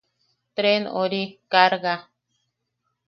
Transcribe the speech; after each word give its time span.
Treen... 0.59 0.87
ori... 1.01 1.21
kaarga.... 1.57 1.95